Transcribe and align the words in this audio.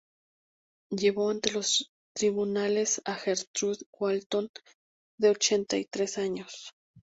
llevó 0.89 1.29
ante 1.29 1.51
los 1.51 1.91
tribunales 2.15 3.03
a 3.05 3.13
Gertrude 3.13 3.85
Walton 3.99 4.49
de 5.19 5.29
ochenta 5.29 5.77
y 5.77 5.85
tres 5.85 6.17
años 6.17 6.73